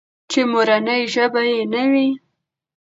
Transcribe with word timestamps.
چې 0.31 0.39
مورنۍ 0.51 1.01
ژبه 1.13 1.41
يې 1.51 1.59
نه 1.73 1.83
وي. 1.91 2.07